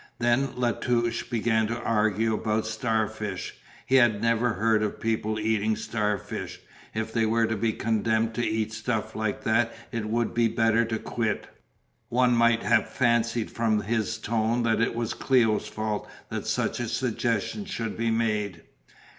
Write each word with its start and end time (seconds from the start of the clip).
Then 0.17 0.55
La 0.55 0.71
Touche 0.71 1.21
began 1.29 1.67
to 1.67 1.79
argue 1.79 2.33
about 2.33 2.65
star 2.65 3.07
fish. 3.07 3.53
He 3.85 3.97
had 3.97 4.19
never 4.19 4.53
heard 4.53 4.81
of 4.81 4.99
people 4.99 5.39
eating 5.39 5.75
star 5.75 6.17
fish. 6.17 6.59
If 6.95 7.13
they 7.13 7.27
were 7.27 7.45
to 7.45 7.55
be 7.55 7.73
condemned 7.73 8.33
to 8.33 8.43
eat 8.43 8.73
stuff 8.73 9.15
like 9.15 9.43
that 9.43 9.71
it 9.91 10.05
would 10.05 10.33
be 10.33 10.47
better 10.47 10.83
to 10.85 10.97
quit. 10.97 11.45
One 12.09 12.35
might 12.35 12.63
have 12.63 12.89
fancied 12.89 13.51
from 13.51 13.81
his 13.81 14.17
tone 14.17 14.63
that 14.63 14.81
it 14.81 14.95
was 14.95 15.13
Cléo's 15.13 15.67
fault 15.67 16.09
that 16.29 16.47
such 16.47 16.79
a 16.79 16.87
suggestion 16.89 17.65
should 17.65 17.95
be 17.95 18.09
made. 18.09 18.63